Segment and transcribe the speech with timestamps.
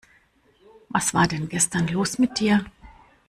[0.89, 2.65] Was war denn gestern los mit dir?